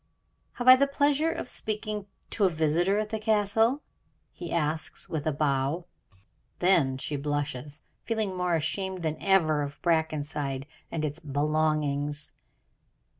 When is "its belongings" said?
11.05-12.31